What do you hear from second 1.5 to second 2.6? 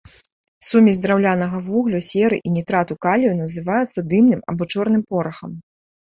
вуглю, серы і